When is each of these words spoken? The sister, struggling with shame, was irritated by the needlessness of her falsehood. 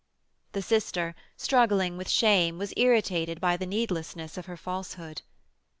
The 0.53 0.63
sister, 0.63 1.13
struggling 1.37 1.95
with 1.95 2.09
shame, 2.09 2.57
was 2.57 2.73
irritated 2.75 3.39
by 3.39 3.55
the 3.55 3.67
needlessness 3.67 4.35
of 4.35 4.47
her 4.47 4.57
falsehood. 4.57 5.21